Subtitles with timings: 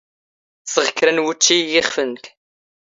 [0.73, 2.25] ⵙⵖ ⴽⵔⴰ ⵏ ⵡⵓⵜⵜⵛⵉ ⵉ ⵢⵉⵅⴼ ⵏⵏⴽ.